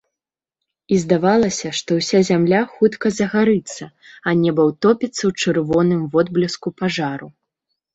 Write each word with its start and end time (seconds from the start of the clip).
І 0.95 0.97
здавалася, 1.03 1.67
што 1.81 1.99
ўся 1.99 2.19
зямля 2.31 2.63
хутка 2.73 3.07
загарыцца, 3.19 3.83
а 4.27 4.37
неба 4.43 4.61
ўтопіцца 4.73 5.17
ў 5.17 5.31
чырвоным 5.41 6.01
водбліску 6.15 6.79
пажару. 6.83 7.27